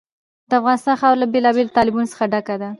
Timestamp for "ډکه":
2.31-2.55